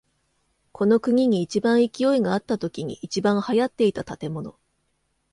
[0.71, 4.57] この国に一番勢いがあったときに一番流行っていた建物。